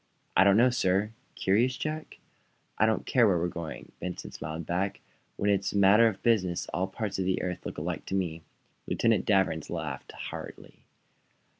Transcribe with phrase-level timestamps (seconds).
[0.35, 2.17] "I don't know, sir." "Curious, Jack?"
[2.79, 4.99] "I don't care where we're going," Benson smiled back.
[5.37, 8.41] "When it's a matter of business all parts of the earth look alike to me."
[8.87, 10.85] Lieutenant Danvers laughed heartily.